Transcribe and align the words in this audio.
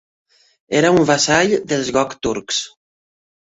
Era 0.79 0.91
un 0.95 1.05
vassall 1.09 1.55
dels 1.73 1.93
Gokturks. 1.99 2.65